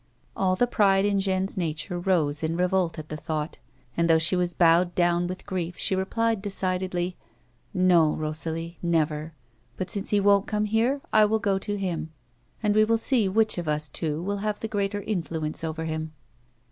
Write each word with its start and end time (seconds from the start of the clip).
All 0.35 0.55
the 0.55 0.65
pride 0.65 1.05
in 1.05 1.19
Jeanne's 1.19 1.55
nature 1.55 1.99
rose 1.99 2.41
in 2.41 2.57
revolt 2.57 2.97
at 2.97 3.09
the 3.09 3.15
thought, 3.15 3.59
and, 3.95 4.09
though 4.09 4.17
she 4.17 4.35
was 4.35 4.51
bowed 4.51 4.95
down 4.95 5.27
with 5.27 5.45
grief, 5.45 5.77
she 5.77 5.95
replied 5.95 6.41
decidedly: 6.41 7.17
"No, 7.71 8.13
Rosalie, 8.15 8.79
never. 8.81 9.35
But 9.77 9.91
since 9.91 10.09
he 10.09 10.19
won't 10.19 10.47
come 10.47 10.65
here 10.65 11.01
I 11.13 11.25
will 11.25 11.37
go 11.37 11.59
to 11.59 11.77
him, 11.77 12.11
and 12.63 12.73
we 12.73 12.83
will 12.83 12.97
see 12.97 13.29
which 13.29 13.59
of 13.59 13.67
us 13.67 13.87
two 13.87 14.19
will 14.23 14.37
have 14.37 14.59
the 14.59 14.67
greater 14.67 15.03
influence 15.03 15.63
over 15.63 15.85
him." 15.85 16.13